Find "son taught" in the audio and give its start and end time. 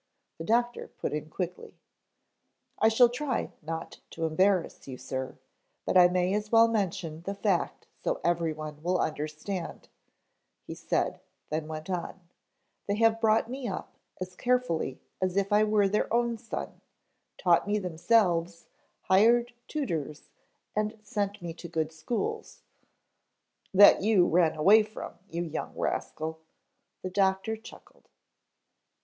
16.35-17.67